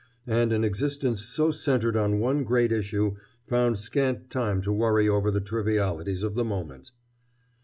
And 0.25 0.51
an 0.51 0.63
existence 0.63 1.23
so 1.23 1.51
centered 1.51 1.95
on 1.95 2.19
one 2.19 2.43
great 2.43 2.71
issue 2.71 3.17
found 3.45 3.77
scant 3.77 4.31
time 4.31 4.59
to 4.63 4.71
worry 4.73 5.07
over 5.07 5.29
the 5.29 5.41
trivialities 5.41 6.23
of 6.23 6.33
the 6.33 6.43
moment. 6.43 6.89